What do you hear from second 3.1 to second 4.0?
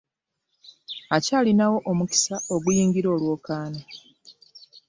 olwokaano.